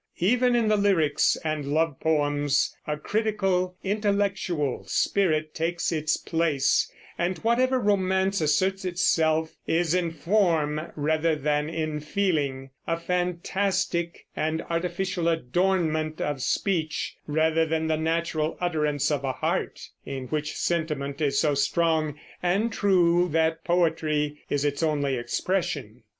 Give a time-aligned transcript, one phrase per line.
[0.17, 7.37] Even in the lyrics and love poems a critical, intellectual spirit takes its place, and
[7.43, 15.27] whatever romance asserts itself is in form rather than in feeling, a fantastic and artificial
[15.27, 21.37] adornment of speech rather than the natural utterance of a heart in which sentiment is
[21.39, 26.01] so strong and true that poetry is its only expression.